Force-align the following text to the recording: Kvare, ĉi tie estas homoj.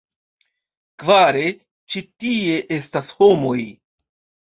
Kvare, 1.03 1.45
ĉi 1.95 2.03
tie 2.25 2.59
estas 2.81 3.15
homoj. 3.23 3.59